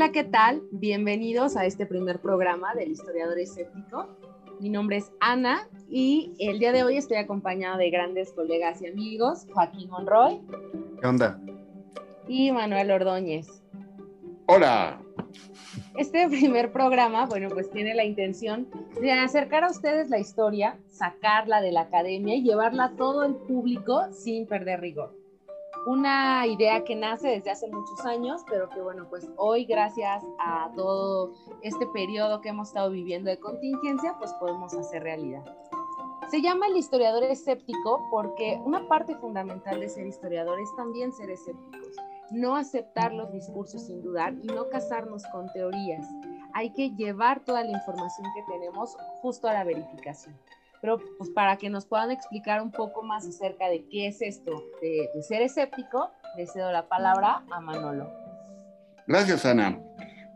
[0.00, 0.62] Hola, ¿qué tal?
[0.70, 4.08] Bienvenidos a este primer programa del historiador escéptico.
[4.58, 8.86] Mi nombre es Ana y el día de hoy estoy acompañado de grandes colegas y
[8.86, 10.40] amigos, Joaquín Monroy.
[11.02, 11.38] ¿Qué onda?
[12.26, 13.62] Y Manuel Ordóñez.
[14.46, 15.02] Hola.
[15.98, 18.68] Este primer programa, bueno, pues tiene la intención
[19.02, 23.34] de acercar a ustedes la historia, sacarla de la academia y llevarla a todo el
[23.34, 25.19] público sin perder rigor
[25.86, 30.70] una idea que nace desde hace muchos años, pero que bueno, pues hoy gracias a
[30.76, 35.44] todo este periodo que hemos estado viviendo de contingencia, pues podemos hacer realidad.
[36.30, 41.30] Se llama el historiador escéptico porque una parte fundamental de ser historiador es también ser
[41.30, 41.96] escépticos,
[42.30, 46.06] no aceptar los discursos sin dudar y no casarnos con teorías.
[46.52, 50.36] Hay que llevar toda la información que tenemos justo a la verificación
[50.80, 54.64] pero pues para que nos puedan explicar un poco más acerca de qué es esto
[54.80, 58.10] de, ser escéptico, le cedo la palabra a Manolo.
[59.06, 59.78] Gracias, Ana.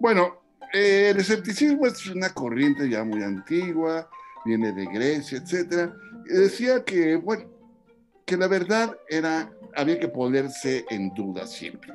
[0.01, 0.41] Bueno,
[0.73, 4.09] eh, el escepticismo es una corriente ya muy antigua,
[4.45, 5.95] viene de Grecia, etcétera.
[6.25, 7.45] Decía que, bueno,
[8.27, 11.95] que la verdad era, había que ponerse en duda siempre,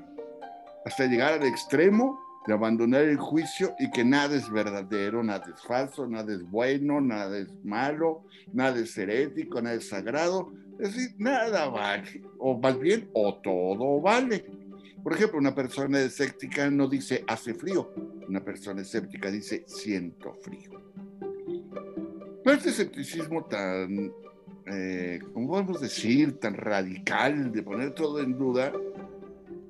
[0.86, 5.62] hasta llegar al extremo de abandonar el juicio y que nada es verdadero, nada es
[5.62, 8.24] falso, nada es bueno, nada es malo,
[8.54, 10.52] nada es herético, nada es sagrado.
[10.80, 14.46] Es decir, nada vale, o más bien, o todo vale.
[15.04, 17.94] Por ejemplo, una persona escéptica no dice hace frío,
[18.28, 20.82] una persona escéptica dice siento frío.
[22.44, 24.12] Pero este escepticismo tan,
[24.66, 28.72] eh, ¿cómo podemos decir?, tan radical de poner todo en duda,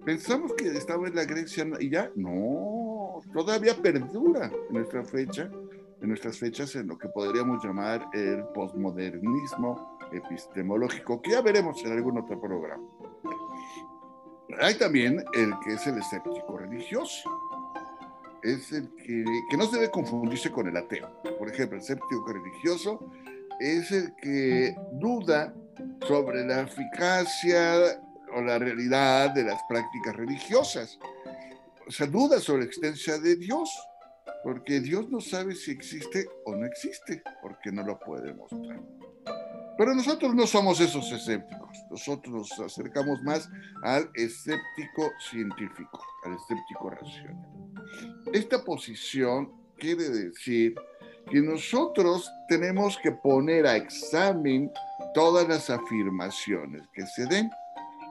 [0.05, 5.49] pensamos que estaba en la Grecia y ya, no, todavía perdura en nuestra fecha,
[6.01, 11.91] en nuestras fechas en lo que podríamos llamar el posmodernismo epistemológico, que ya veremos en
[11.93, 12.83] algún otro programa.
[14.61, 17.29] Hay también el que es el escéptico religioso.
[18.41, 21.09] Es el que, que no se debe confundirse con el ateo.
[21.37, 23.11] Por ejemplo, el escéptico religioso
[23.59, 25.53] es el que duda
[26.07, 28.01] sobre la eficacia
[28.33, 30.99] o la realidad de las prácticas religiosas.
[31.87, 33.69] O sea, duda sobre la existencia de Dios,
[34.43, 38.79] porque Dios no sabe si existe o no existe, porque no lo puede mostrar.
[39.77, 43.49] Pero nosotros no somos esos escépticos, nosotros nos acercamos más
[43.83, 47.47] al escéptico científico, al escéptico racional.
[48.33, 50.75] Esta posición quiere decir
[51.31, 54.69] que nosotros tenemos que poner a examen
[55.13, 57.49] todas las afirmaciones que se den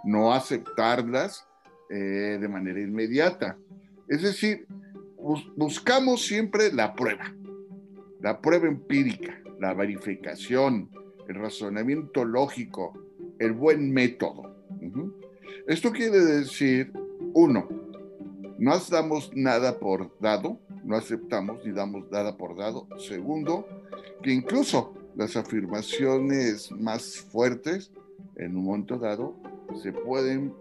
[0.05, 1.47] no aceptarlas
[1.91, 3.57] eh, de manera inmediata.
[4.09, 4.67] Es decir,
[5.57, 7.35] buscamos siempre la prueba,
[8.21, 10.91] la prueba empírica, la verificación,
[11.29, 12.93] el razonamiento lógico,
[13.39, 14.55] el buen método.
[15.67, 16.93] Esto quiere decir,
[17.35, 17.69] uno,
[18.59, 22.89] no damos nada por dado, no aceptamos ni damos nada por dado.
[22.99, 23.67] Segundo,
[24.23, 27.93] que incluso las afirmaciones más fuertes
[28.37, 29.37] en un momento dado
[29.77, 30.55] se pueden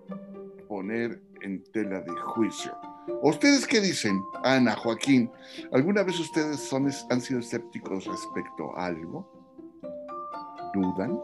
[0.67, 2.75] poner en tela de juicio.
[3.21, 5.31] ¿Ustedes qué dicen, Ana, Joaquín?
[5.71, 9.29] ¿Alguna vez ustedes son, han sido escépticos respecto a algo?
[10.73, 11.19] ¿Dudan?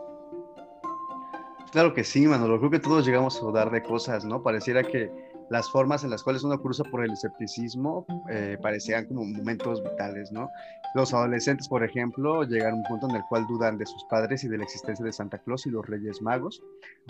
[1.72, 2.60] Claro que sí, Manolo.
[2.60, 4.42] Creo que todos llegamos a dudar de cosas, ¿no?
[4.42, 5.12] Pareciera que
[5.50, 10.32] las formas en las cuales uno cruza por el escepticismo eh, parecían como momentos vitales,
[10.32, 10.50] ¿no?
[10.96, 14.44] Los adolescentes, por ejemplo, llegan a un punto en el cual dudan de sus padres
[14.44, 16.62] y de la existencia de Santa Claus y los Reyes Magos,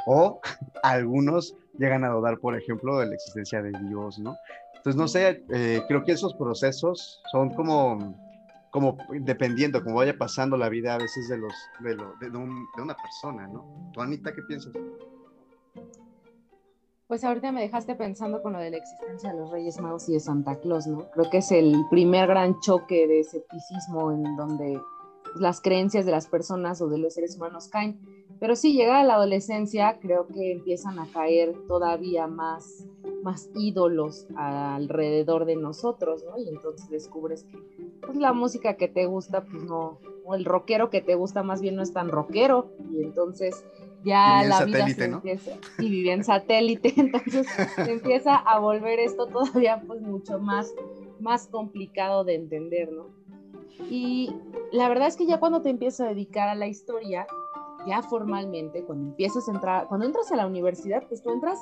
[0.06, 0.40] o
[0.84, 4.36] algunos llegan a dudar, por ejemplo, de la existencia de Dios, ¿no?
[4.76, 8.18] Entonces, no sé, eh, creo que esos procesos son como,
[8.70, 12.28] como dependiendo, como vaya pasando la vida a veces de, los, de,
[12.82, 13.92] una persona, ¿no?
[13.94, 14.74] ¿Tú, qué piensas?
[17.08, 20.14] Pues ahorita me dejaste pensando con lo de la existencia de los Reyes Magos y
[20.14, 21.10] de Santa Claus, ¿no?
[21.12, 24.80] Creo que es el primer gran choque de escepticismo en donde
[25.36, 28.00] las creencias de las personas o de los seres humanos caen.
[28.40, 32.86] Pero sí, llega la adolescencia, creo que empiezan a caer todavía más,
[33.22, 36.38] más ídolos alrededor de nosotros, ¿no?
[36.38, 37.58] Y entonces descubres que
[38.02, 41.62] pues, la música que te gusta, pues no, o el rockero que te gusta más
[41.62, 43.66] bien no es tan rockero, y entonces
[44.04, 49.28] ya la vida se empieza, y vivía en satélite, entonces se empieza a volver esto
[49.28, 50.74] todavía pues mucho más,
[51.20, 53.08] más complicado de entender, ¿no?
[53.90, 54.34] Y
[54.72, 57.26] la verdad es que ya cuando te empiezas a dedicar a la historia,
[57.86, 61.60] ya formalmente, cuando empiezas a entrar, cuando entras a la universidad, pues tú entras,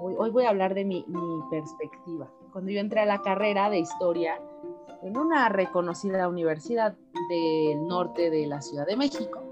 [0.00, 2.30] hoy, voy a hablar de mi, mi perspectiva.
[2.52, 4.40] Cuando yo entré a la carrera de historia
[5.02, 6.96] en una reconocida universidad
[7.28, 9.49] del norte de la Ciudad de México,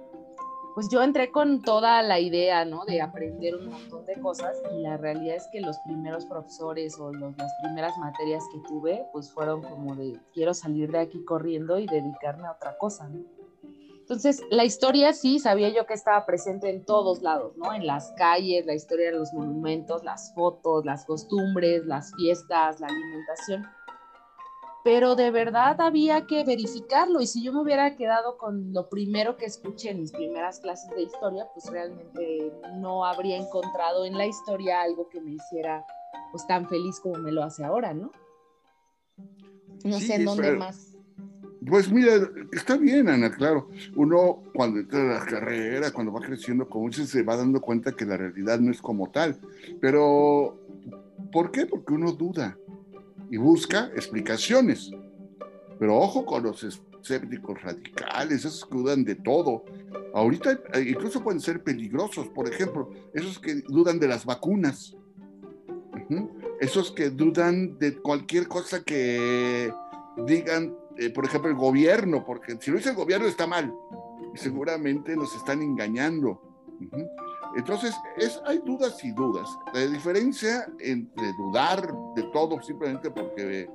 [0.79, 2.85] pues yo entré con toda la idea, ¿no?
[2.85, 7.13] De aprender un montón de cosas y la realidad es que los primeros profesores o
[7.13, 11.87] las primeras materias que tuve, pues fueron como de, quiero salir de aquí corriendo y
[11.87, 13.25] dedicarme a otra cosa, ¿no?
[13.99, 17.75] Entonces, la historia sí, sabía yo que estaba presente en todos lados, ¿no?
[17.75, 22.87] En las calles, la historia de los monumentos, las fotos, las costumbres, las fiestas, la
[22.87, 23.67] alimentación
[24.85, 29.37] pero de verdad había que verificarlo y si yo me hubiera quedado con lo primero
[29.37, 34.27] que escuché en mis primeras clases de historia, pues realmente no habría encontrado en la
[34.27, 35.85] historia algo que me hiciera
[36.31, 38.13] pues tan feliz como me lo hace ahora, ¿no?
[39.85, 40.95] No sé en dónde más.
[41.67, 42.13] Pues mira,
[42.53, 43.69] está bien, Ana, claro.
[43.97, 47.93] Uno cuando entra a la carrera, cuando va creciendo, como dices, se va dando cuenta
[47.93, 49.39] que la realidad no es como tal.
[49.81, 50.57] Pero,
[51.33, 51.67] ¿por qué?
[51.67, 52.57] Porque uno duda
[53.31, 54.91] y busca explicaciones.
[55.79, 59.65] Pero ojo con los escépticos radicales, esos que dudan de todo.
[60.15, 64.97] Ahorita eh, incluso pueden ser peligrosos, por ejemplo, esos que dudan de las vacunas,
[66.61, 69.73] esos que dudan de cualquier cosa que
[70.27, 73.73] digan, eh, por ejemplo, el gobierno, porque si lo dice el gobierno está mal
[74.35, 76.43] y seguramente nos están engañando.
[77.56, 79.49] Entonces, es, hay dudas y dudas.
[79.73, 83.69] La diferencia entre dudar de todo simplemente porque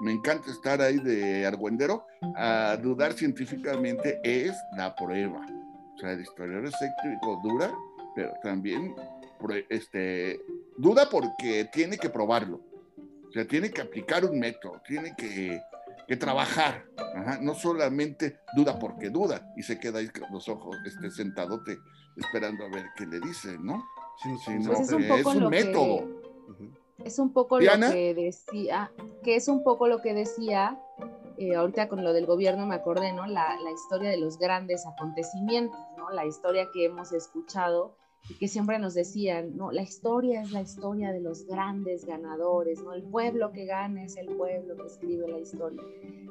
[0.00, 5.44] me encanta estar ahí de argüendero, a dudar científicamente es la prueba.
[5.94, 7.72] O sea, el historiador escéptico dura,
[8.14, 8.94] pero también
[9.68, 10.40] este,
[10.76, 12.60] duda porque tiene que probarlo.
[13.28, 15.60] O sea, tiene que aplicar un método, tiene que,
[16.08, 16.86] que trabajar.
[17.42, 21.78] No solamente duda porque duda y se queda ahí con los ojos este, sentadote
[22.16, 23.84] esperando a ver qué le dice, ¿no?
[24.22, 26.08] pues es un, poco lo método.
[26.96, 28.90] Que, es un poco lo que decía,
[29.22, 30.80] que es un poco lo que decía,
[31.36, 33.26] eh, ahorita con lo del gobierno me acordé, ¿no?
[33.26, 36.10] La, la historia de los grandes acontecimientos, ¿no?
[36.10, 37.94] La historia que hemos escuchado
[38.28, 42.82] y que siempre nos decían, no, la historia es la historia de los grandes ganadores,
[42.82, 42.92] ¿no?
[42.92, 45.82] El pueblo que gana es el pueblo que escribe la historia.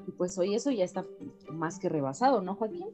[0.08, 1.06] Y pues hoy eso ya está
[1.52, 2.86] más que rebasado, ¿no, Joaquín?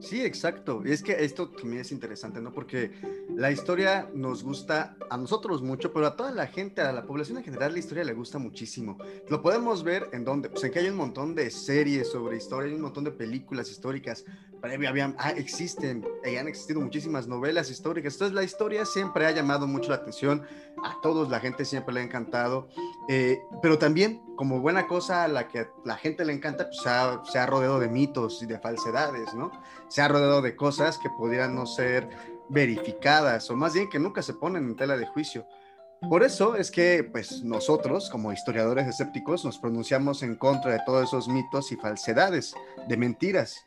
[0.00, 0.82] Sí, exacto.
[0.84, 2.54] Y es que esto también es interesante, ¿no?
[2.54, 2.92] Porque
[3.34, 7.38] la historia nos gusta a nosotros mucho, pero a toda la gente, a la población
[7.38, 8.96] en general, la historia le gusta muchísimo.
[9.28, 12.70] Lo podemos ver en donde, pues en que hay un montón de series sobre historia,
[12.70, 14.24] hay un montón de películas históricas,
[14.88, 18.14] habían, ah, existen, y han existido muchísimas novelas históricas.
[18.14, 20.46] Entonces la historia siempre ha llamado mucho la atención,
[20.82, 22.68] a todos la gente siempre le ha encantado,
[23.08, 26.80] eh, pero también como buena cosa a la que la gente le encanta, pues
[27.30, 29.50] se ha rodeado de mitos y de falsedades, ¿no?
[29.88, 32.08] Se ha rodeado de cosas que pudieran no ser
[32.48, 35.46] verificadas o más bien que nunca se ponen en tela de juicio.
[36.08, 41.08] Por eso es que pues nosotros como historiadores escépticos nos pronunciamos en contra de todos
[41.08, 42.54] esos mitos y falsedades,
[42.88, 43.64] de mentiras.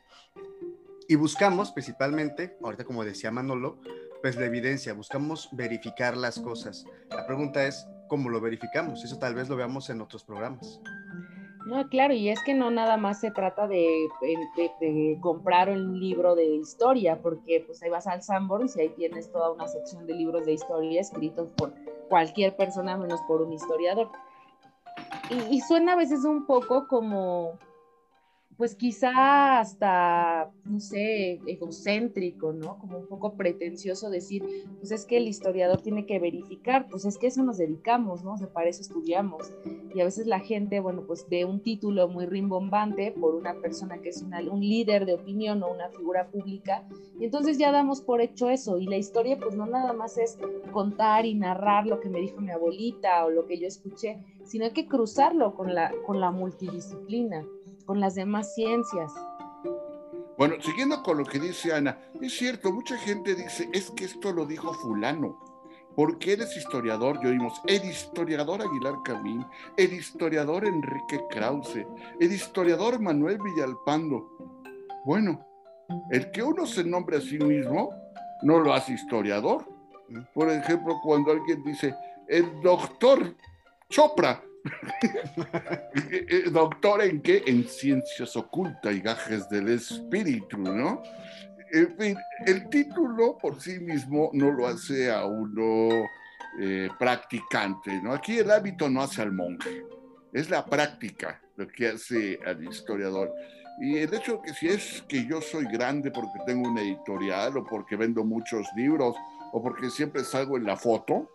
[1.08, 3.80] Y buscamos principalmente, ahorita como decía Manolo,
[4.22, 6.86] pues la evidencia, buscamos verificar las cosas.
[7.10, 9.06] La pregunta es, ¿cómo lo verificamos?
[9.06, 10.82] Eso tal vez lo veamos en otros programas.
[11.66, 14.08] No, claro, y es que no nada más se trata de,
[15.22, 19.52] comprar un libro de historia, porque pues ahí vas al Sanborns y ahí tienes toda
[19.52, 21.74] una sección de libros de historia escritos por
[22.10, 24.10] cualquier persona menos por un historiador.
[25.50, 27.60] y suena a veces un poco como,
[28.58, 32.80] pues quizá hasta, no sé, egocéntrico, ¿no?
[32.80, 34.44] Como un poco pretencioso decir,
[34.80, 38.34] pues es que el historiador tiene que verificar, pues es que eso nos dedicamos, ¿no?
[38.34, 39.54] O sea, para eso estudiamos.
[39.94, 44.00] Y a veces la gente, bueno, pues ve un título muy rimbombante por una persona
[44.02, 46.84] que es un líder de opinión o una figura pública,
[47.20, 48.80] y entonces ya damos por hecho eso.
[48.80, 50.40] Y la historia, pues no nada más es
[50.72, 54.66] contar y narrar lo que me dijo mi abuelita o lo que yo escuché, sino
[54.66, 57.46] hay que cruzarlo con la, con la multidisciplina
[57.88, 59.12] con las demás ciencias.
[60.38, 64.32] Bueno, siguiendo con lo que dice Ana, es cierto, mucha gente dice, es que esto
[64.32, 65.40] lo dijo fulano,
[65.96, 69.44] porque eres historiador, yo oímos, el historiador Aguilar Camín,
[69.78, 71.88] el historiador Enrique Krause,
[72.20, 74.30] el historiador Manuel Villalpando.
[75.06, 75.44] Bueno,
[76.12, 77.90] el que uno se nombre a sí mismo
[78.44, 79.66] no lo hace historiador.
[80.36, 81.96] Por ejemplo, cuando alguien dice,
[82.28, 83.34] el doctor
[83.90, 84.44] Chopra,
[86.52, 87.44] doctor en qué?
[87.46, 91.02] En ciencias ocultas y gajes del espíritu, ¿no?
[91.72, 96.06] En fin, el título por sí mismo no lo hace a uno
[96.60, 98.14] eh, practicante, ¿no?
[98.14, 99.84] Aquí el hábito no hace al monje,
[100.34, 103.34] es la práctica lo que hace al historiador.
[103.80, 107.66] Y el hecho que si es que yo soy grande porque tengo una editorial o
[107.66, 109.16] porque vendo muchos libros
[109.52, 111.30] o porque siempre salgo en la foto,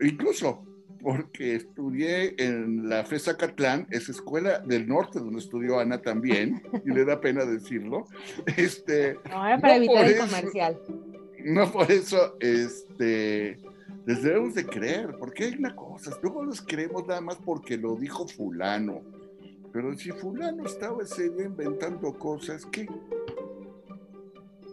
[0.00, 0.64] incluso
[1.06, 6.90] porque estudié en la FESA Catlán, esa escuela del norte donde estudió Ana también, y
[6.90, 8.08] le da pena decirlo.
[8.56, 10.76] Este, no, era para evitar el comercial.
[11.44, 13.56] No por eso, este,
[14.04, 17.94] les debemos de creer, porque hay una cosa, luego los creemos nada más porque lo
[17.94, 19.02] dijo fulano,
[19.72, 22.88] pero si fulano estaba ese día inventando cosas, ¿qué?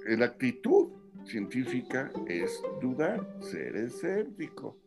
[0.08, 0.88] La actitud
[1.26, 4.78] científica es dudar, ser escéptico.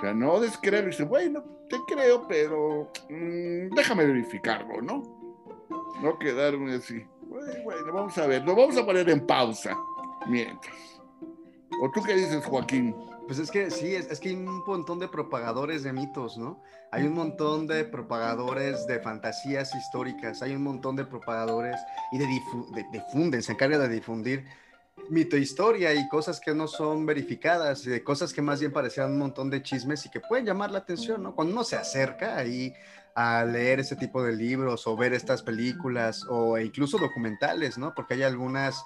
[0.00, 5.02] O sea, no descreerlo y dice, bueno, te creo, pero mm, déjame verificarlo, ¿no?
[6.02, 7.04] No quedarme así.
[7.20, 9.76] Bueno, bueno, vamos a ver, lo vamos a poner en pausa
[10.26, 10.74] mientras.
[11.82, 12.96] ¿O tú qué dices, Joaquín?
[13.26, 16.62] Pues es que sí, es, que hay un montón de propagadores de mitos, ¿no?
[16.92, 21.76] Hay un montón de propagadores de fantasías históricas, hay un montón de propagadores
[22.10, 24.46] y de, de difunden, se encargan de difundir
[25.08, 29.18] mito historia y cosas que no son verificadas, de cosas que más bien parecían un
[29.18, 31.34] montón de chismes y que pueden llamar la atención, ¿no?
[31.34, 32.74] Cuando uno se acerca ahí
[33.14, 37.94] a leer ese tipo de libros o ver estas películas o incluso documentales, ¿no?
[37.94, 38.82] Porque hay algunas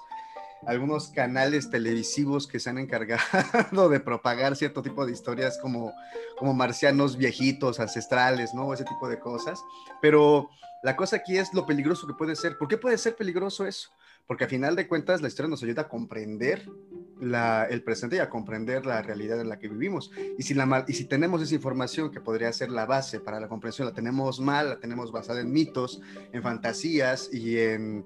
[0.65, 3.21] algunos canales televisivos que se han encargado
[3.89, 5.93] de propagar cierto tipo de historias como,
[6.37, 8.73] como marcianos viejitos, ancestrales, ¿no?
[8.73, 9.59] Ese tipo de cosas.
[10.01, 10.49] Pero
[10.81, 12.57] la cosa aquí es lo peligroso que puede ser.
[12.57, 13.91] ¿Por qué puede ser peligroso eso?
[14.27, 16.67] Porque a final de cuentas la historia nos ayuda a comprender
[17.21, 20.11] el presente y a comprender la realidad en la que vivimos.
[20.37, 23.47] Y si, la y si tenemos esa información que podría ser la base para la
[23.47, 26.01] comprensión, la tenemos mal, la tenemos basada en mitos,
[26.33, 28.05] en fantasías y en,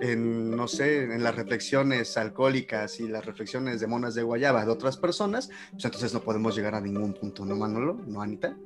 [0.00, 4.70] en, no sé, en las reflexiones alcohólicas y las reflexiones de monas de guayaba de
[4.70, 7.98] otras personas, pues entonces no podemos llegar a ningún punto, ¿no, Manolo?
[8.06, 8.56] ¿No, Anita?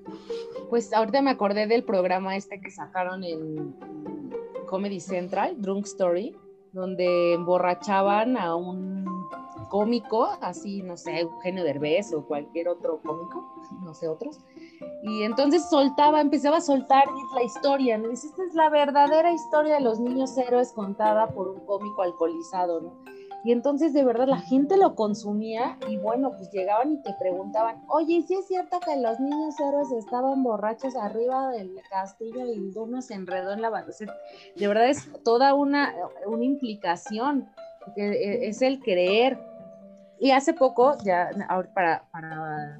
[0.69, 3.75] Pues ahorita me acordé del programa este que sacaron en
[4.67, 6.37] Comedy Central, Drunk Story
[6.73, 9.05] donde emborrachaban a un
[9.69, 13.45] cómico, así, no sé, Eugenio Derbez o cualquier otro cómico,
[13.83, 14.41] no sé, otros.
[15.03, 19.77] Y entonces soltaba, empezaba a soltar la historia, me dice, esta es la verdadera historia
[19.77, 23.20] de los niños héroes contada por un cómico alcoholizado, ¿no?
[23.43, 27.83] Y entonces de verdad la gente lo consumía y bueno, pues llegaban y te preguntaban,
[27.89, 33.01] oye, ¿sí es cierto que los niños héroes estaban borrachos arriba del castillo y uno
[33.01, 33.93] se enredó en la banda?
[34.57, 35.95] de verdad es toda una,
[36.27, 37.49] una implicación,
[37.95, 39.39] que e, es el creer.
[40.19, 41.31] Y hace poco, ya
[41.73, 42.77] para, para,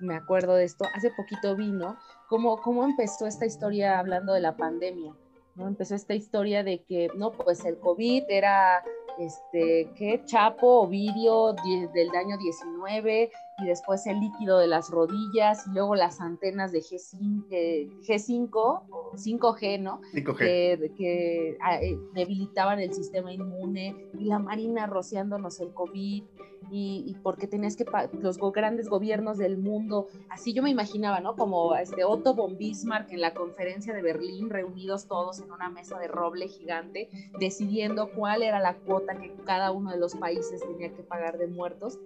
[0.00, 4.56] me acuerdo de esto, hace poquito vino, cómo, cómo empezó esta historia hablando de la
[4.56, 5.12] pandemia.
[5.58, 8.82] Empezó esta historia de que, no, pues el COVID era
[9.18, 10.22] este, ¿qué?
[10.24, 13.30] Chapo, Ovidio del año 19
[13.62, 19.12] y después el líquido de las rodillas y luego las antenas de G5, G5 o
[19.14, 20.00] 5G, ¿no?
[20.12, 20.94] 5G.
[20.96, 26.24] Que, ah, eh, debilitaban el sistema inmune y la Marina rociándonos el COVID
[26.70, 27.84] y, y porque tenías que,
[28.20, 31.36] los grandes gobiernos del mundo, así yo me imaginaba, ¿no?
[31.36, 35.98] Como este Otto von Bismarck en la conferencia de Berlín, reunidos todos en una mesa
[35.98, 40.94] de roble gigante, decidiendo cuál era la cuota que cada uno de los países tenía
[40.94, 41.98] que pagar de muertos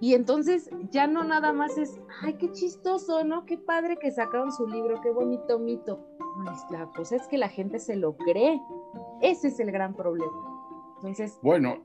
[0.00, 3.44] y entonces ya no nada más es, ay, qué chistoso, ¿no?
[3.44, 6.00] Qué padre que sacaron su libro, qué bonito mito.
[6.70, 8.60] la cosa es que la gente se lo cree.
[9.20, 10.32] Ese es el gran problema.
[10.96, 11.38] Entonces.
[11.42, 11.82] Bueno,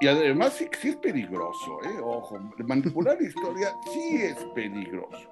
[0.00, 2.00] y además sí, es peligroso, ¿eh?
[2.04, 5.30] Ojo, manipular historia sí es peligroso.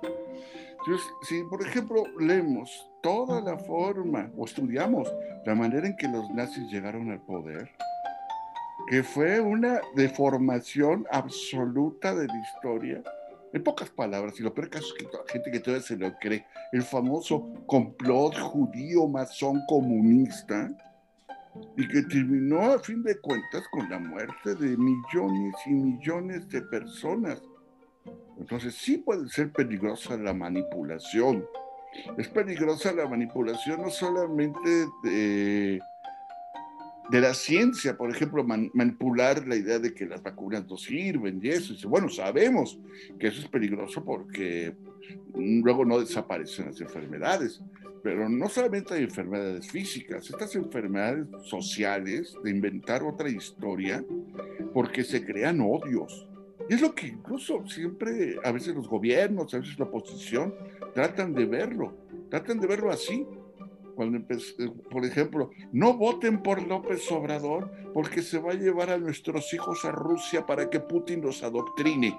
[0.79, 5.13] Entonces, si por ejemplo leemos toda la forma o estudiamos
[5.45, 7.71] la manera en que los nazis llegaron al poder,
[8.89, 13.03] que fue una deformación absoluta de la historia.
[13.53, 16.13] En pocas palabras, y lo peor caso es que la gente que todavía se lo
[16.19, 20.71] cree, el famoso complot judío masón comunista,
[21.77, 26.63] y que terminó a fin de cuentas con la muerte de millones y millones de
[26.63, 27.41] personas.
[28.39, 31.47] Entonces sí puede ser peligrosa la manipulación.
[32.19, 35.81] Es peligrosa la manipulación no solamente de
[37.11, 41.49] de la ciencia, por ejemplo, manipular la idea de que las vacunas no sirven y
[41.49, 41.75] eso.
[41.75, 42.79] Y bueno, sabemos
[43.19, 44.75] que eso es peligroso porque
[45.35, 47.61] luego no desaparecen las enfermedades,
[48.03, 54.05] pero no solamente hay enfermedades físicas, estas enfermedades sociales de inventar otra historia
[54.73, 56.29] porque se crean odios.
[56.69, 60.55] Y es lo que incluso siempre, a veces los gobiernos, a veces la oposición,
[60.95, 61.95] tratan de verlo,
[62.31, 63.27] tratan de verlo así
[63.95, 68.99] cuando eh, por ejemplo, no voten por López Obrador porque se va a llevar a
[68.99, 72.19] nuestros hijos a Rusia para que Putin los adoctrine.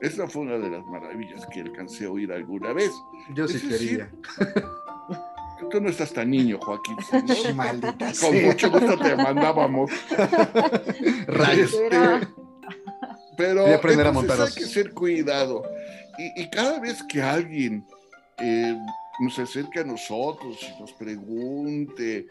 [0.00, 2.92] Esa fue una de las maravillas que alcancé a oír alguna vez.
[3.34, 4.10] Yo sí quería.
[5.70, 6.96] tú no estás tan niño, Joaquín.
[7.54, 9.90] Maldita Con mucho gusto te mandábamos.
[11.26, 11.74] Rayos.
[11.74, 12.28] Este,
[13.36, 15.62] pero hay que ser cuidado.
[16.36, 17.86] Y, cada vez que alguien
[18.38, 18.76] eh,
[19.20, 22.26] nos acerca a nosotros y nos pregunte,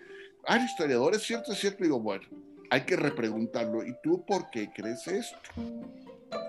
[0.46, 2.26] ah, historiador, es cierto, es cierto, digo, bueno,
[2.70, 3.86] hay que repreguntarlo.
[3.86, 5.38] ¿Y tú por qué crees esto?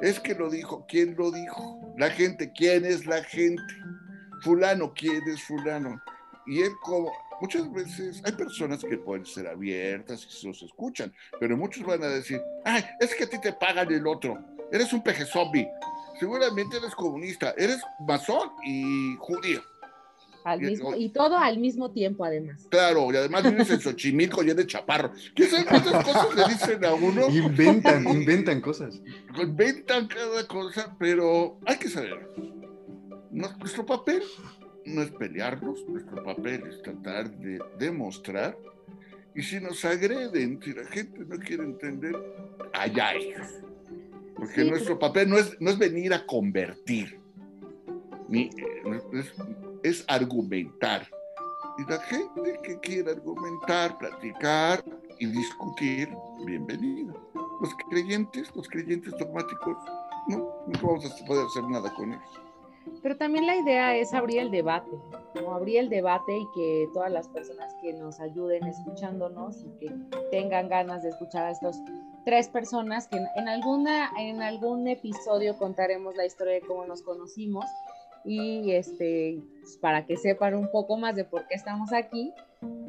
[0.01, 1.95] Es que lo dijo, ¿quién lo dijo?
[1.97, 3.63] La gente, ¿quién es la gente?
[4.43, 6.01] Fulano, ¿quién es fulano?
[6.47, 11.13] Y él como, muchas veces hay personas que pueden ser abiertas y se los escuchan,
[11.39, 14.39] pero muchos van a decir, ay, es que a ti te pagan el otro,
[14.73, 15.69] eres un peje zombie,
[16.19, 19.63] seguramente eres comunista, eres masón y judío.
[20.97, 22.67] Y, todo al mismo tiempo, además.
[22.71, 25.13] Claro, y además vives en Xochimilco y de chaparro.
[25.35, 27.29] ¿Qué saben cuántas cosas le dicen a uno?
[27.29, 29.01] Inventan, inventan cosas.
[29.39, 32.29] Inventan cada cosa, pero hay que saber.
[33.31, 34.23] Nuestro papel
[34.87, 38.57] no es pelearnos, nuestro papel es tratar de demostrar.
[39.35, 42.17] Y si nos agreden, si la gente no quiere entender,
[42.73, 43.47] allá ellos.
[44.35, 47.19] Porque nuestro papel no es, no es venir a convertir,
[48.29, 48.51] ni,
[49.13, 49.35] es,
[49.89, 51.03] es argumentar.
[51.79, 54.85] Y la gente que quiere argumentar, platicar
[55.19, 56.09] y discutir,
[56.45, 57.15] bienvenida.
[57.61, 59.77] Los creyentes, los creyentes dogmáticos,
[60.29, 62.41] no, no vamos a poder hacer nada con ellos.
[63.03, 64.91] Pero también la idea es abrir el debate,
[65.35, 65.55] ¿no?
[65.55, 69.95] abrir el debate y que todas las personas que nos ayuden escuchándonos y que
[70.31, 71.77] tengan ganas de escuchar a estos
[72.25, 77.65] tres personas que en, alguna, en algún episodio contaremos la historia de cómo nos conocimos
[78.25, 82.33] y este, pues, para que sepan un poco más de por qué estamos aquí,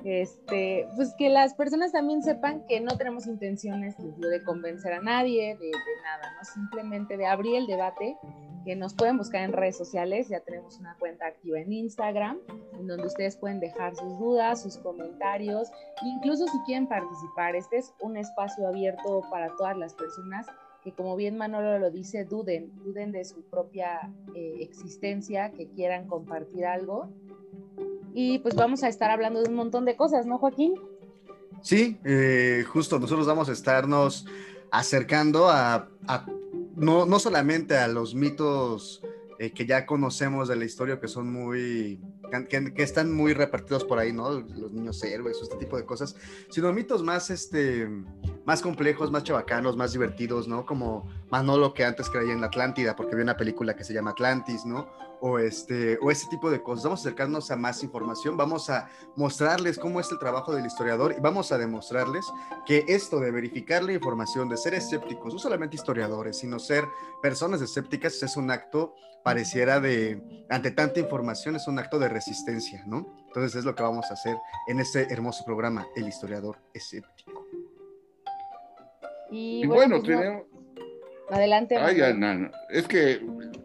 [0.04, 5.56] este, pues que las personas también sepan que no tenemos intenciones de, convencer a nadie,
[5.58, 5.72] de,
[6.04, 6.46] nada, ¿no?
[6.46, 8.18] Simplemente de abrir el debate
[8.66, 10.30] que nos pueden buscar en redes sociales.
[10.30, 12.40] Ya tenemos una cuenta activa en Instagram,
[12.80, 15.70] en donde ustedes pueden dejar sus dudas, sus comentarios,
[16.02, 17.56] incluso si quieren participar.
[17.56, 20.48] Este es un espacio abierto para todas las personas
[20.84, 26.08] que, como bien Manolo lo dice, duden, duden de su propia eh, existencia, que quieran
[26.08, 27.10] compartir algo.
[28.14, 30.74] Y pues vamos a estar hablando de un montón de cosas, ¿no, Joaquín?
[31.62, 34.26] Sí, eh, justo nosotros vamos a estarnos
[34.72, 36.26] acercando a, a
[36.76, 39.02] no, no solamente a los mitos
[39.42, 42.02] eh, que ya conocemos de la historia, que son muy,
[42.50, 44.32] que, están muy repartidos por ahí, ¿no?
[44.32, 46.18] Los niños héroes, este tipo de cosas,
[46.50, 47.88] sino mitos más, este,
[48.50, 50.66] más complejos, más chavacanos, más divertidos, ¿no?
[50.66, 54.10] Como Manolo que antes creía en la Atlántida porque vio una película que se llama
[54.10, 54.88] Atlantis, ¿no?
[55.22, 56.86] o este, o este tipo de cosas.
[56.86, 61.14] Vamos a acercarnos a más información, vamos a mostrarles cómo es el trabajo del historiador
[61.16, 62.26] y vamos a demostrarles
[62.66, 66.86] que esto de verificar la información, de ser escépticos, no solamente historiadores, sino ser
[67.22, 72.84] personas escépticas, es un acto, pareciera de, ante tanta información, es un acto de resistencia,
[72.88, 73.06] ¿no?
[73.28, 77.46] Entonces es lo que vamos a hacer en este hermoso programa, El historiador escéptico.
[79.32, 80.44] Y, bueno, pues tenemos...
[81.30, 81.78] Adelante.
[82.70, 83.22] Es que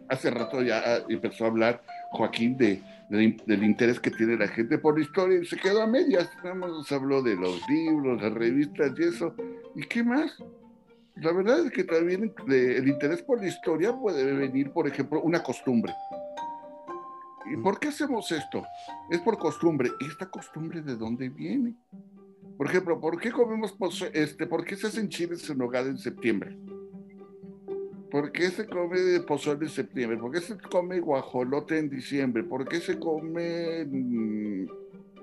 [0.09, 4.97] hace rato ya empezó a hablar Joaquín de, del interés que tiene la gente por
[4.97, 6.29] la historia y se quedó a medias.
[6.43, 9.35] Nada más nos habló de los libros, las revistas y eso.
[9.75, 10.37] ¿Y qué más?
[11.15, 15.41] La verdad es que también el interés por la historia puede venir, por ejemplo, una
[15.41, 15.93] costumbre.
[17.51, 18.63] ¿Y por qué hacemos esto?
[19.09, 19.89] Es por costumbre.
[20.01, 21.75] ¿Y esta costumbre de dónde viene?
[22.57, 23.75] Por ejemplo, ¿por qué comemos,
[24.13, 26.57] este, por qué se hacen chiles en nogada en septiembre?
[28.09, 30.17] ¿Por qué se come pozole en septiembre?
[30.17, 32.43] ¿Por qué se come guajolote en diciembre?
[32.43, 33.85] ¿Por qué se come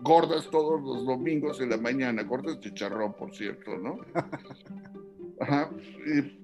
[0.02, 2.22] gordas todos los domingos en la mañana?
[2.22, 3.98] Gordas de charrón, por cierto, ¿no?
[5.40, 5.70] Ajá.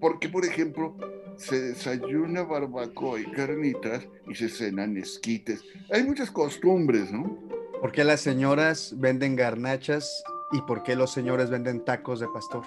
[0.01, 0.97] Porque, por ejemplo,
[1.37, 5.63] se desayuna barbacoa y carnitas y se cenan esquites.
[5.91, 7.39] Hay muchas costumbres, ¿no?
[7.81, 12.65] ¿Por qué las señoras venden garnachas y por qué los señores venden tacos de pastor?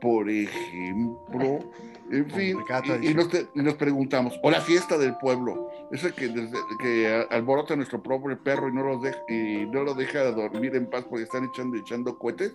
[0.00, 1.60] por ejemplo,
[2.10, 2.58] en fin,
[3.02, 3.14] y,
[3.62, 6.32] nos, preguntamos, o la fiesta del pueblo, ese que,
[6.80, 10.88] que alborota nuestro propio perro y no, lo deja, y no lo deja dormir en
[10.88, 12.52] paz porque están echando, echando cohetes,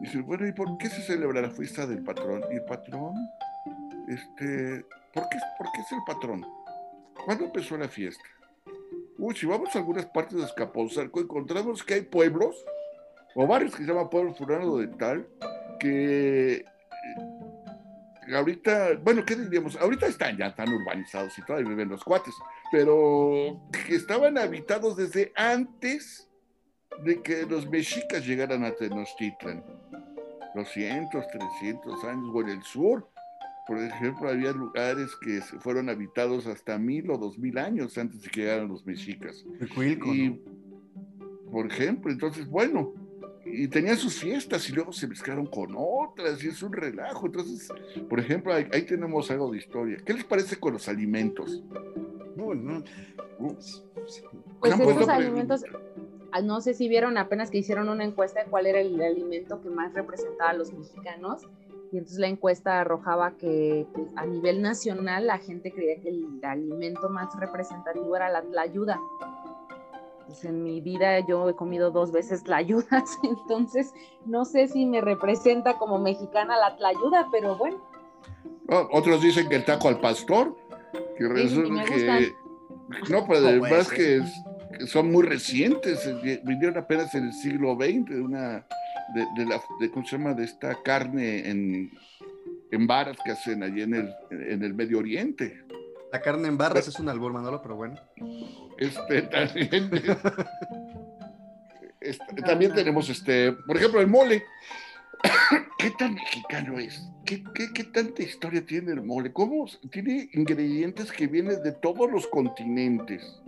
[0.00, 2.42] y dice, bueno, ¿y por qué se celebra la fiesta del patrón?
[2.50, 3.14] ¿Y el patrón?
[4.08, 6.44] Este, ¿por qué, ¿por qué es el patrón?
[7.24, 8.24] ¿Cuándo empezó la fiesta?
[9.16, 12.64] Uy, si vamos a algunas partes de Escaponzalco, encontramos que hay pueblos,
[13.34, 15.26] o varios que se llaman pueblos fulanos de tal,
[15.78, 16.64] que
[18.32, 19.76] ahorita, bueno, ¿qué diríamos?
[19.76, 22.34] Ahorita están ya tan urbanizados y todavía viven los cuates,
[22.70, 26.28] pero que estaban habitados desde antes
[27.04, 29.64] de que los mexicas llegaran a Tenochtitlan.
[30.54, 33.08] 200, 300 años, o en el sur,
[33.66, 38.28] por ejemplo, había lugares que fueron habitados hasta mil o dos mil años antes de
[38.28, 39.44] que llegaran los mexicas.
[39.76, 40.40] y,
[41.50, 42.94] por ejemplo, entonces, bueno,
[43.62, 47.26] y tenían sus fiestas y luego se mezclaron con otras y es un relajo.
[47.26, 47.68] Entonces,
[48.08, 49.98] por ejemplo, ahí, tenemos algo de historia.
[50.04, 51.62] ¿Qué les parece con los alimentos?
[52.36, 52.84] no, no.
[53.38, 53.82] Pues
[54.62, 55.64] estos alimentos,
[56.32, 59.60] ah, no sé si vieron apenas que hicieron una encuesta de cuál era el alimento
[59.60, 61.42] que más representaba a los mexicanos.
[61.92, 66.40] Y entonces la encuesta arrojaba que pues, a nivel nacional la gente creía que el
[66.42, 68.98] alimento más representativo era la, ayuda.
[70.26, 73.92] Pues en mi vida yo he comido dos veces tlayudas, entonces
[74.26, 77.80] no sé si me representa como mexicana la tlayuda, pero bueno.
[78.68, 80.56] otros dicen que el taco al pastor,
[81.18, 82.32] que resulta que
[83.10, 84.22] no, pero además que,
[84.86, 88.66] son muy recientes, eh, vinieron apenas en el siglo XX, de una,
[89.14, 90.34] de, la, de, ¿cómo se llama?
[90.34, 91.92] De esta carne en,
[92.70, 95.62] en varas que hacen allí en el, en el Medio Oriente.
[96.14, 97.96] La carne en barras es un albur, Manolo, pero bueno.
[98.78, 99.90] Este, también,
[102.00, 104.44] este, también tenemos, este, por ejemplo, el mole.
[105.78, 107.04] ¿Qué tan mexicano es?
[107.24, 109.32] ¿Qué, qué, tanta historia tiene el mole?
[109.32, 113.42] ¿Cómo tiene ingredientes que vienen de todos los continentes?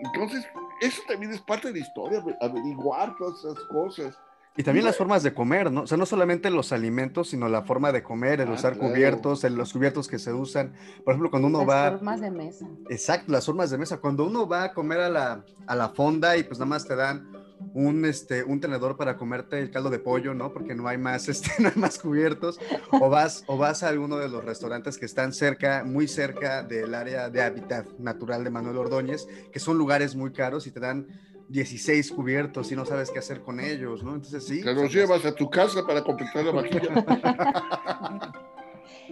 [0.00, 0.44] Entonces,
[0.82, 4.18] eso también es parte de la historia, averiguar todas esas cosas.
[4.56, 5.82] Y también las formas de comer, ¿no?
[5.82, 9.42] O sea, no solamente los alimentos, sino la forma de comer, el ah, usar cubiertos,
[9.42, 10.74] los cubiertos que se usan.
[11.04, 11.90] Por ejemplo, cuando uno va...
[11.90, 12.68] Las formas de mesa.
[12.88, 13.98] Exacto, las formas de mesa.
[13.98, 16.94] Cuando uno va a comer a la, a la fonda y pues nada más te
[16.94, 17.26] dan
[17.72, 20.52] un, este, un tenedor para comerte el caldo de pollo, ¿no?
[20.52, 22.60] Porque no hay más, este, no hay más cubiertos.
[22.92, 26.94] O vas, o vas a alguno de los restaurantes que están cerca, muy cerca del
[26.94, 31.08] área de hábitat natural de Manuel Ordóñez, que son lugares muy caros y te dan
[31.48, 34.14] 16 cubiertos y no sabes qué hacer con ellos, ¿no?
[34.14, 34.62] Entonces sí.
[34.62, 36.80] Te los llevas a tu casa para completar la vajilla.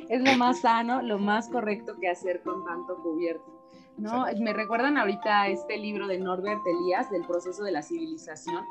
[0.09, 3.63] es lo más sano, lo más correcto que hacer con tanto cubierto.
[3.99, 4.27] ¿no?
[4.41, 8.65] Me recuerdan ahorita este libro de Norbert Elías, del proceso de la civilización,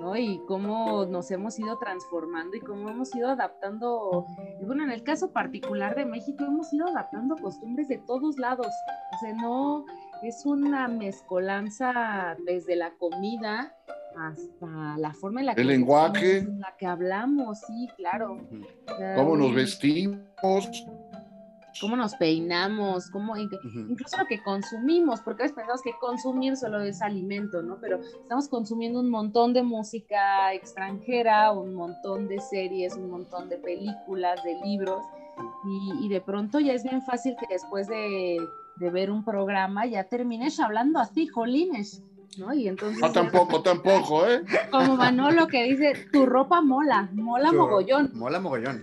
[0.00, 0.16] ¿no?
[0.16, 4.26] Y cómo nos hemos ido transformando y cómo hemos ido adaptando,
[4.60, 8.66] y bueno, en el caso particular de México, hemos ido adaptando costumbres de todos lados,
[8.66, 9.84] o sea, no,
[10.22, 13.76] es una mezcolanza desde la comida
[14.16, 15.62] hasta la forma en la que...
[15.62, 16.38] El lenguaje.
[16.38, 18.38] En la que hablamos, sí, claro.
[19.16, 20.20] Cómo nos vestimos
[21.80, 26.80] cómo nos peinamos, cómo, incluso lo que consumimos, porque a veces pensamos que consumir solo
[26.80, 27.78] es alimento, ¿no?
[27.80, 33.56] Pero estamos consumiendo un montón de música extranjera, un montón de series, un montón de
[33.58, 35.02] películas, de libros,
[36.00, 38.36] y, de pronto ya es bien fácil que después de,
[38.76, 42.02] ver un programa ya termines hablando así, jolines.
[42.38, 42.52] ¿no?
[42.54, 43.00] Y entonces.
[43.00, 44.42] No, tampoco, tampoco, ¿eh?
[44.70, 48.10] Como Manolo que dice, tu ropa mola, mola mogollón.
[48.14, 48.82] Mola mogollón.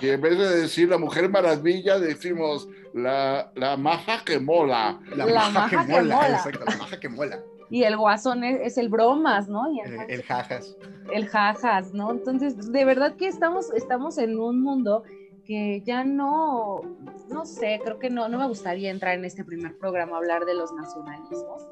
[0.00, 5.00] Y en vez de decir la mujer maravilla, decimos la, la maja que mola.
[5.16, 7.40] La, maja, que, mola, exacto, la maja que mola.
[7.68, 9.72] Y el guasón es, el bromas, ¿no?
[9.72, 10.76] Y el, jajas.
[11.12, 12.10] El jajas, ¿no?
[12.10, 15.04] Entonces, de verdad que estamos, estamos en un mundo
[15.44, 16.80] que ya no,
[17.28, 20.44] no sé, creo que no, no me gustaría entrar en este primer programa a hablar
[20.44, 21.66] de los nacionalismos,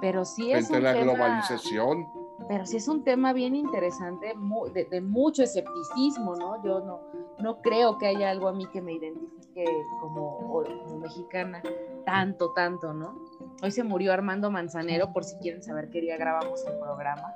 [0.00, 2.06] pero sí es Frente un la globalización
[2.48, 4.34] pero sí es un tema bien interesante,
[4.72, 6.62] de, mucho escepticismo, ¿no?
[6.62, 7.00] Yo no,
[7.38, 9.64] no creo que haya algo a mí que me identifique
[10.00, 10.62] como,
[11.00, 11.62] mexicana
[12.04, 13.18] tanto, tanto, ¿no?
[13.62, 17.34] Hoy se murió Armando Manzanero, por si quieren saber qué día grabamos el programa.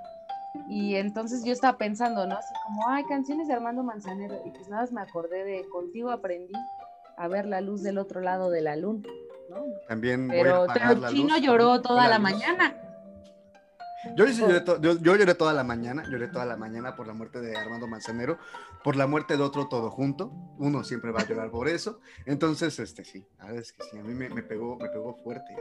[0.69, 2.37] Y entonces yo estaba pensando, ¿no?
[2.37, 4.41] Así como, ay, canciones de Armando Manzanero.
[4.45, 6.55] Y pues nada más me acordé de Contigo aprendí
[7.17, 9.09] a ver la luz del otro lado de la luna,
[9.49, 9.65] ¿no?
[9.89, 10.29] También.
[10.29, 12.75] Pero, pero Chino lloró toda la mañana.
[14.17, 17.57] Yo, lloré yo, lloré toda la mañana, lloré toda la mañana por la muerte de
[17.57, 18.39] Armando Manzanero,
[18.83, 20.33] por la muerte de otro todo junto.
[20.59, 22.01] Uno siempre va a llorar por eso.
[22.25, 25.55] Entonces, este sí, a ver, es que sí, a mí me, pegó, me pegó fuerte.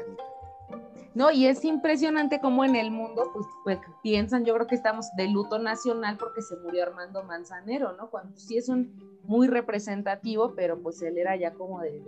[1.15, 5.07] No, y es impresionante cómo en el mundo pues, pues, piensan, yo creo que estamos
[5.17, 8.09] de luto nacional porque se murió Armando Manzanero, ¿no?
[8.09, 12.01] Cuando sí es un muy representativo, pero pues él era ya como de,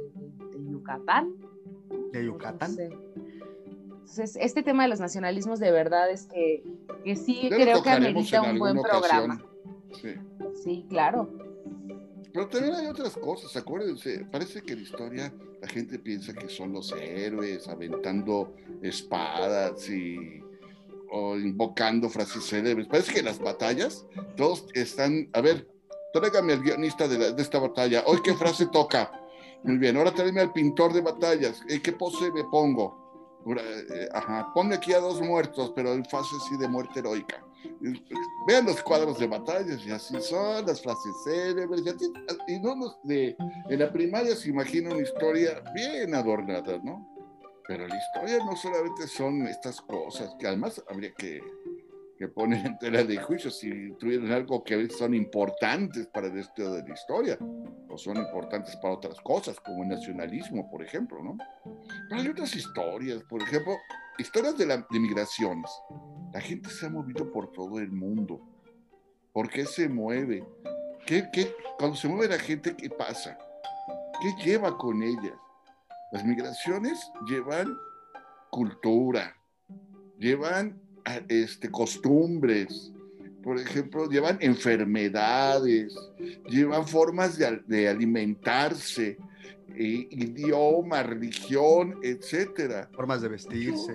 [0.69, 1.33] Yucatán.
[2.11, 2.71] De Yucatán.
[2.71, 2.93] Entonces,
[4.17, 6.63] este tema de los nacionalismos de verdad es que,
[7.03, 9.43] que sí creo que amerita un buen programa.
[10.01, 10.15] Sí.
[10.63, 11.29] sí, claro.
[12.33, 16.73] Pero también hay otras cosas, acuérdense, parece que la historia la gente piensa que son
[16.73, 20.41] los héroes aventando espadas y
[21.13, 22.87] o invocando frases célebres.
[22.87, 24.05] Parece que las batallas
[24.37, 25.67] todos están, a ver,
[26.13, 29.11] tráigame al guionista de, de esta batalla, hoy qué frase toca.
[29.63, 33.00] Muy bien, ahora tráeme al pintor de batallas, ¿qué pose me pongo?
[33.45, 37.43] Eh, ajá, ponme aquí a dos muertos, pero en fase así de muerte heroica.
[38.47, 41.81] Vean los cuadros de batallas y así son, las frases célebres.
[42.47, 43.35] Y, no de,
[43.69, 47.07] en la primaria se imagina una historia bien adornada, ¿no?
[47.67, 51.41] Pero la historia no solamente son estas cosas, que además habría que,
[52.21, 56.73] que poner en tela de juicio si tuvieran algo que son importantes para el estudio
[56.73, 57.35] de la historia.
[57.89, 61.35] o son importantes para otras cosas, como el nacionalismo, por ejemplo, ¿no?
[62.07, 63.73] Pero hay otras historias, por ejemplo,
[64.19, 65.71] historias de, la, de migraciones.
[66.31, 68.39] La gente se ha movido por todo el mundo.
[69.33, 70.45] ¿Por qué se mueve?
[71.07, 73.35] ¿Qué, qué, cuando se mueve la gente, ¿qué pasa?
[74.21, 75.39] ¿Qué lleva con ellas?
[76.11, 77.75] Las migraciones llevan
[78.51, 79.35] cultura,
[80.19, 80.79] llevan
[81.27, 82.91] este, costumbres,
[83.43, 85.95] por ejemplo, llevan enfermedades,
[86.47, 89.17] llevan formas de, alimentarse,
[89.75, 92.89] eh, idioma, religión, etcétera.
[92.93, 93.93] Formas de vestirse.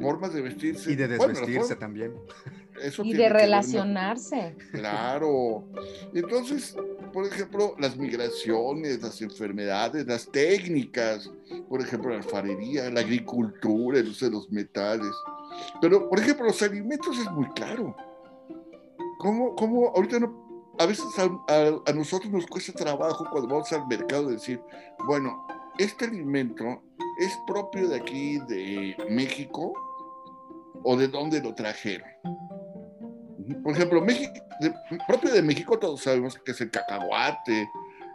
[0.00, 0.92] Formas de vestirse.
[0.92, 2.14] Y de desvestirse también.
[3.02, 4.56] y de relacionarse.
[4.72, 5.64] Claro.
[6.14, 6.74] Entonces,
[7.12, 11.30] por ejemplo, las migraciones, las enfermedades, las técnicas,
[11.68, 15.12] por ejemplo, la alfarería, la agricultura, el uso de los metales.
[15.80, 17.94] Pero, por ejemplo, los alimentos es muy claro.
[19.18, 24.28] ¿Cómo, cómo ahorita no, a veces a, nosotros nos cuesta trabajo cuando vamos al mercado
[24.28, 24.60] decir,
[25.06, 25.46] bueno,
[25.78, 26.82] este alimento
[27.18, 29.72] es propio de aquí, de México,
[30.82, 32.08] o de dónde lo trajeron?
[33.62, 34.32] Por ejemplo, México,
[35.06, 37.68] propio de México todos sabemos que es el cacahuate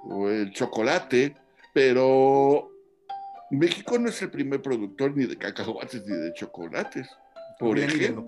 [0.06, 1.36] o el chocolate,
[1.74, 2.72] pero
[3.52, 7.08] México no es el primer productor ni de cacahuates ni de chocolates.
[7.60, 8.26] Por ejemplo,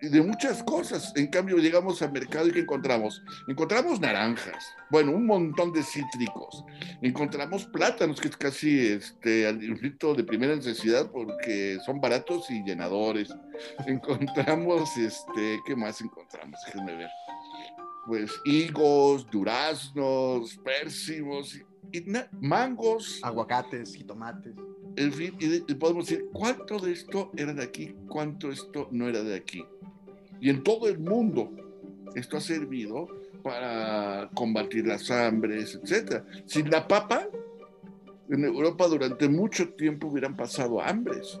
[0.00, 1.12] de muchas cosas.
[1.16, 3.22] En cambio, llegamos al mercado y ¿qué encontramos?
[3.48, 6.64] Encontramos naranjas, bueno, un montón de cítricos.
[7.02, 13.34] Encontramos plátanos, que es casi este, alimento de primera necesidad porque son baratos y llenadores.
[13.86, 16.58] Encontramos, este, ¿qué más encontramos?
[16.66, 17.10] Déjenme ver.
[18.06, 21.54] Pues higos, duraznos, pérsimos,
[21.92, 22.04] y,
[22.40, 23.20] mangos.
[23.22, 24.54] Aguacates, y tomates.
[24.96, 27.94] En fin, y podemos decir, ¿cuánto de esto era de aquí?
[28.08, 29.64] ¿Cuánto esto no era de aquí?
[30.40, 31.50] Y en todo el mundo
[32.14, 33.08] esto ha servido
[33.42, 36.22] para combatir las hambres, etc.
[36.46, 37.28] Sin la papa,
[38.28, 41.40] en Europa durante mucho tiempo hubieran pasado hambres,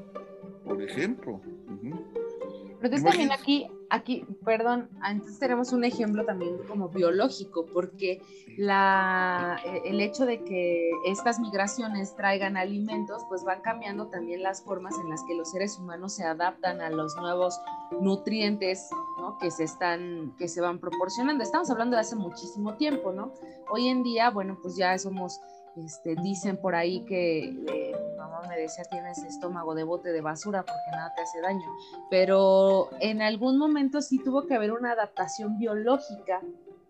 [0.64, 1.40] por ejemplo.
[1.66, 8.22] Pero entonces también aquí, aquí, perdón, entonces tenemos un ejemplo también como biológico, porque
[8.56, 14.62] la, e, el hecho de que estas migraciones traigan alimentos, pues van cambiando también las
[14.62, 17.60] formas en las que los seres humanos se adaptan a los nuevos
[18.00, 19.36] nutrientes ¿no?
[19.38, 21.42] que se están, que se van proporcionando.
[21.42, 23.34] Estamos hablando de hace muchísimo tiempo, ¿no?
[23.70, 25.40] Hoy en día, bueno, pues ya somos
[25.76, 27.96] este, dicen por ahí que eh,
[28.40, 31.68] mamá me decía tienes estómago de bote de basura porque nada te hace daño,
[32.10, 36.40] pero en algún momento sí tuvo que haber una adaptación biológica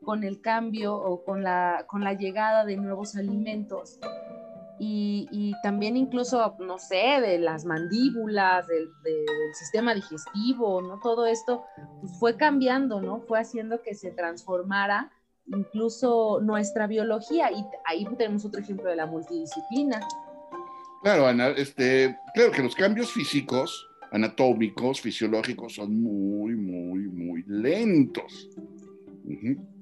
[0.05, 3.99] con el cambio o con la, con la llegada de nuevos alimentos
[4.83, 10.99] y, también incluso, no sé, de las mandíbulas, del, del, sistema digestivo, ¿no?
[11.01, 11.65] Todo esto
[12.01, 13.21] pues, fue cambiando, ¿no?
[13.21, 15.13] Fue haciendo que se transformara
[15.49, 17.51] incluso nuestra biología.
[17.53, 20.01] Y ahí tenemos otro ejemplo de la multidisciplina.
[21.03, 28.51] Claro, Ana, este, claro que los cambios físicos, anatómicos, fisiológicos son muy, muy, muy lentos.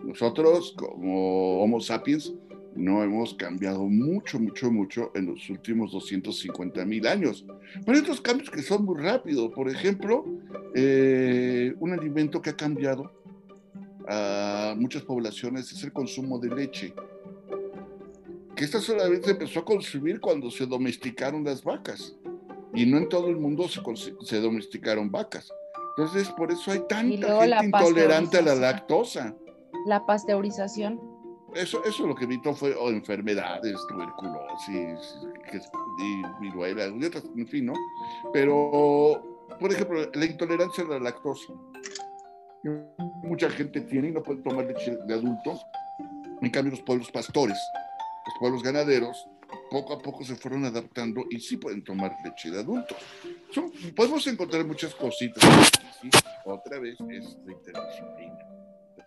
[0.04, 2.32] Nosotros, como Homo sapiens,
[2.76, 7.44] no hemos cambiado mucho, mucho, mucho en los últimos 250 mil años.
[7.84, 9.50] Pero hay otros cambios que son muy rápidos.
[9.52, 10.24] Por ejemplo,
[10.76, 13.10] eh, un alimento que ha cambiado
[14.06, 16.94] a muchas poblaciones es el consumo de leche.
[18.58, 22.16] Que esta solamente empezó a consumir cuando se domesticaron las vacas.
[22.74, 25.48] Y no en todo el mundo se, domesticaron vacas.
[25.96, 29.32] Entonces, por eso hay tanta gente intolerante a la lactosa.
[29.86, 31.00] La pasteurización.
[31.54, 35.16] Eso, eso lo que evitó fue enfermedades, tuberculosis,
[36.00, 37.74] y viruelas, y otras, en fin, ¿no?
[38.32, 41.52] Pero, por ejemplo, la intolerancia a la lactosa
[43.22, 45.60] mucha gente tiene y no puede tomar leche de adulto.
[46.42, 47.56] En cambio, los pueblos pastores,
[48.28, 49.26] los pueblos ganaderos,
[49.70, 52.94] poco a poco se fueron adaptando y sí pueden tomar leche de adulto.
[53.96, 55.42] podemos encontrar muchas cositas.
[56.44, 58.38] otra vez es la interdisciplina.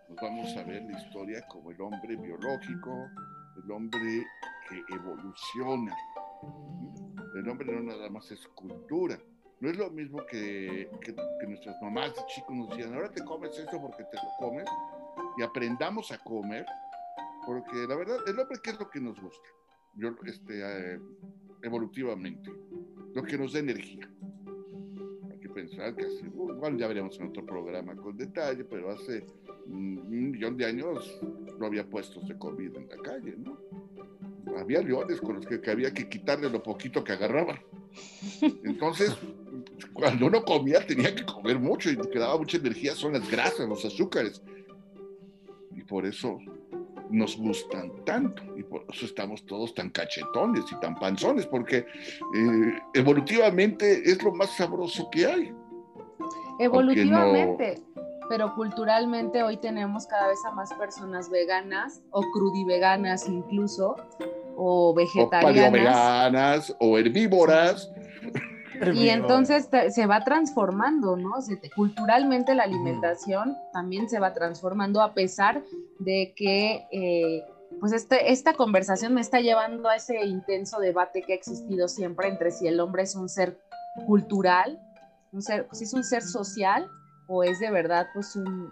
[0.09, 3.09] Nos vamos a ver la historia como el hombre biológico,
[3.63, 4.25] el hombre
[4.67, 5.95] que evoluciona.
[7.35, 9.19] El hombre no nada más es cultura,
[9.59, 10.89] no es lo mismo que,
[11.47, 14.65] nuestras mamás de chicos nos decían, ahora te comes esto porque te lo comes
[15.37, 16.65] y aprendamos a comer,
[17.51, 19.49] porque la verdad, el hombre, ¿qué es lo que nos gusta?
[20.25, 20.99] este, eh,
[21.63, 22.49] evolutivamente,
[23.13, 24.09] lo que nos da energía.
[25.29, 29.25] Hay que pensar que así, igual ya veremos en otro programa con detalle, pero hace
[29.65, 31.19] un millón de años
[31.59, 33.59] no había puestos de comida en la calle, ¿no?
[34.57, 37.59] Había leones con los que había que quitarle lo poquito que agarraban.
[38.63, 39.13] Entonces,
[39.91, 43.67] cuando uno comía tenía que comer mucho y que daba mucha energía son las grasas,
[43.67, 44.41] los azúcares.
[45.75, 46.39] Y por eso
[47.11, 52.79] nos gustan tanto y por eso estamos todos tan cachetones y tan panzones, porque eh,
[52.93, 55.53] evolutivamente es lo más sabroso que hay.
[56.59, 57.81] Evolutivamente,
[58.29, 63.95] pero culturalmente hoy tenemos cada vez a más personas veganas o crudiveganas incluso,
[64.55, 66.75] o vegetarianas.
[66.79, 67.91] O o herbívoras.
[68.95, 71.33] Y entonces se va transformando, ¿no?
[71.75, 75.63] culturalmente la alimentación también se va transformando a pesar
[75.99, 77.45] de que, eh,
[77.79, 82.27] pues este, esta conversación me está llevando a ese intenso debate que ha existido siempre
[82.27, 83.59] entre si el hombre es un ser
[84.07, 84.79] cultural,
[85.31, 86.89] un ser, si es un ser social
[87.27, 88.71] o es de verdad pues un,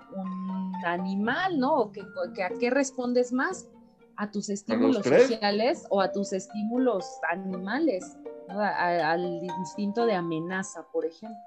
[0.85, 1.75] animal, ¿no?
[1.75, 2.01] O que,
[2.43, 3.67] a qué respondes más,
[4.15, 8.17] a tus estímulos sociales o a tus estímulos animales
[8.49, 11.37] al instinto de amenaza, por ejemplo.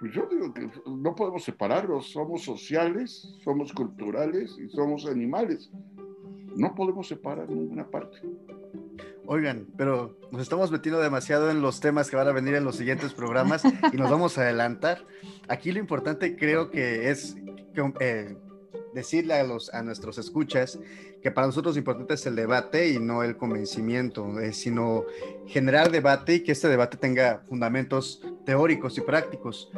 [0.00, 5.70] Pues yo digo que no podemos separarlos, somos sociales, somos culturales y somos animales.
[6.54, 8.18] No podemos separar ninguna parte.
[9.26, 12.76] Oigan, pero nos estamos metiendo demasiado en los temas que van a venir en los
[12.76, 15.04] siguientes programas y nos vamos a adelantar.
[15.48, 17.36] Aquí lo importante creo que es
[18.00, 18.36] eh,
[18.94, 20.78] decirle a, los, a nuestros escuchas
[21.22, 25.04] que para nosotros lo importante es el debate y no el convencimiento, eh, sino
[25.46, 29.70] generar debate y que este debate tenga fundamentos teóricos y prácticos.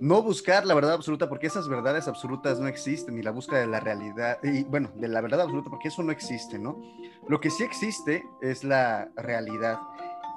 [0.00, 3.66] No buscar la verdad absoluta porque esas verdades absolutas no existen, ni la búsqueda de
[3.66, 6.80] la realidad, y bueno, de la verdad absoluta porque eso no existe, ¿no?
[7.28, 9.78] Lo que sí existe es la realidad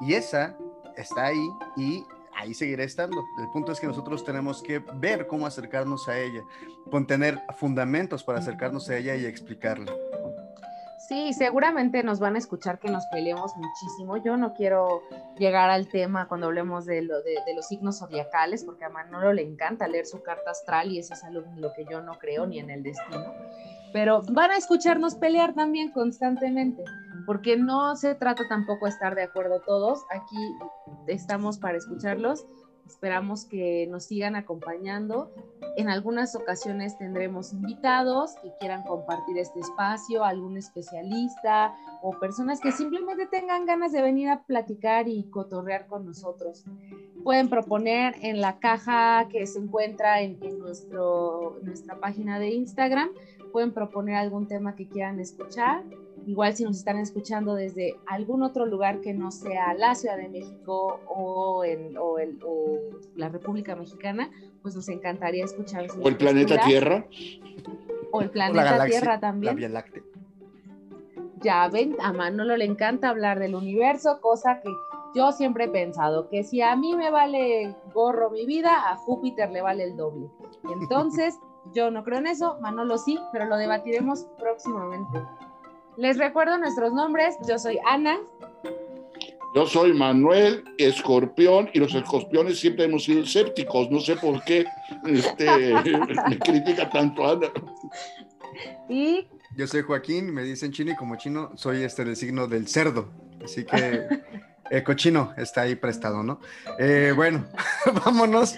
[0.02, 0.58] y esa
[0.96, 2.06] está ahí y
[2.38, 3.26] ahí seguirá estando.
[3.40, 6.44] El punto es que nosotros tenemos que ver cómo acercarnos a ella,
[6.90, 9.92] con tener fundamentos para acercarnos a ella y explicarla.
[11.08, 14.18] Sí, seguramente nos van a escuchar que nos peleemos muchísimo.
[14.18, 15.04] Yo no quiero
[15.40, 19.44] llegar al tema cuando hablemos de, lo, de, los signos zodiacales, porque a Manolo le
[19.44, 22.46] encanta leer su carta astral y eso es algo en lo que yo no creo
[22.46, 23.34] ni en el destino.
[23.94, 26.84] Pero van a escucharnos pelear también constantemente,
[27.28, 30.04] porque no se trata tampoco de estar de acuerdo todos.
[30.10, 30.38] Aquí
[31.08, 32.48] estamos para escucharlos
[32.88, 35.30] Esperamos que nos sigan acompañando.
[35.76, 42.72] En algunas ocasiones tendremos invitados que quieran compartir este espacio, algún especialista o personas que
[42.72, 46.64] simplemente tengan ganas de venir a platicar y cotorrear con nosotros.
[47.24, 53.10] Pueden proponer en la caja que se encuentra en, nuestro, nuestra página de Instagram,
[53.52, 55.84] pueden proponer algún tema que quieran escuchar
[56.28, 60.28] Igual si nos están escuchando desde algún otro lugar que no sea la Ciudad de
[60.28, 62.40] México o, en, el,
[63.16, 64.30] la República Mexicana,
[64.62, 65.88] pues nos encantaría escuchar.
[66.02, 67.06] O el planeta Tierra.
[68.12, 69.54] O el planeta Tierra también.
[69.54, 70.04] La Vía Láctea.
[71.40, 74.70] Ya ven, a Manolo le encanta hablar del universo, cosa que
[75.16, 79.50] yo siempre he pensado que si a mí me vale gorro mi vida, a Júpiter
[79.50, 80.30] le vale el doble.
[80.82, 81.40] Entonces,
[81.74, 85.20] yo no creo en eso, Manolo sí, pero lo debatiremos próximamente.
[85.98, 87.36] Les recuerdo nuestros nombres.
[87.48, 88.18] Yo soy Ana.
[89.56, 93.90] Yo soy Manuel Escorpión y los escorpiones siempre hemos sido escépticos.
[93.90, 94.66] No sé por qué
[95.06, 95.74] este,
[96.30, 97.48] me critica tanto Ana.
[98.88, 102.68] Y yo soy Joaquín, me dicen chino y como chino soy este del signo del
[102.68, 103.10] cerdo.
[103.44, 104.08] Así que
[104.70, 106.40] el cochino está ahí prestado, ¿no?
[106.78, 107.48] Eh, bueno,
[108.06, 108.56] vámonos.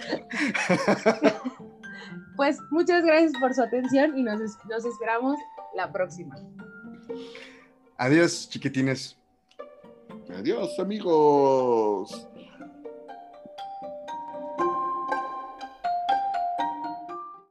[2.36, 5.38] Pues muchas gracias por su atención y nos, nos esperamos
[5.74, 6.36] la próxima.
[7.98, 9.16] Adiós, chiquitines.
[10.38, 12.26] Adiós, amigos.